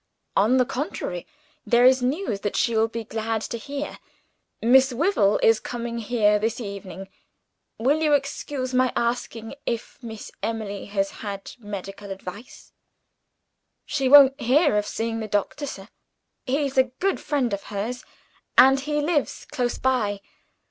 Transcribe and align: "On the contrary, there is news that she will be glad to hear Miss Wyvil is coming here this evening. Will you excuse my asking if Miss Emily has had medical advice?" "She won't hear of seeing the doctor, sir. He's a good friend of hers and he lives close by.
"On 0.35 0.57
the 0.57 0.65
contrary, 0.65 1.27
there 1.63 1.85
is 1.85 2.01
news 2.01 2.39
that 2.39 2.55
she 2.55 2.75
will 2.75 2.87
be 2.87 3.03
glad 3.03 3.43
to 3.43 3.57
hear 3.59 3.99
Miss 4.59 4.91
Wyvil 4.91 5.39
is 5.43 5.59
coming 5.59 5.99
here 5.99 6.39
this 6.39 6.59
evening. 6.59 7.07
Will 7.77 8.01
you 8.01 8.13
excuse 8.13 8.73
my 8.73 8.91
asking 8.95 9.53
if 9.67 10.01
Miss 10.01 10.31
Emily 10.41 10.85
has 10.85 11.11
had 11.21 11.51
medical 11.59 12.09
advice?" 12.09 12.73
"She 13.85 14.09
won't 14.09 14.41
hear 14.41 14.75
of 14.75 14.87
seeing 14.87 15.19
the 15.19 15.27
doctor, 15.27 15.67
sir. 15.67 15.87
He's 16.47 16.79
a 16.79 16.85
good 16.97 17.19
friend 17.19 17.53
of 17.53 17.65
hers 17.65 18.03
and 18.57 18.79
he 18.79 19.01
lives 19.01 19.45
close 19.45 19.77
by. 19.77 20.21